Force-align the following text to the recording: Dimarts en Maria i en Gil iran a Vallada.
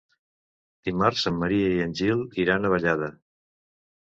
Dimarts 0.87 1.27
en 1.31 1.37
Maria 1.43 1.67
i 1.75 1.83
en 1.85 1.93
Gil 2.01 2.25
iran 2.45 2.65
a 2.65 2.73
Vallada. 2.77 3.15